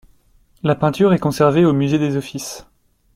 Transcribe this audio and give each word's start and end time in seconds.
La 0.63 0.73
Peinture 0.73 1.13
est 1.13 1.19
conservée 1.19 1.63
au 1.63 1.73
musée 1.73 1.99
des 1.99 2.17
Offices. 2.17 2.65